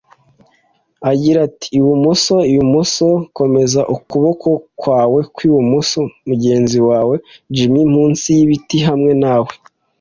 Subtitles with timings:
[1.11, 3.07] Agira ati: “Ibumoso, ibumoso;
[3.37, 7.15] “Komeza ukuboko kwawe kw'ibumoso, mugenzi wawe
[7.55, 7.73] Jim!
[7.95, 9.51] Munsi y'ibiti hamwe nawe!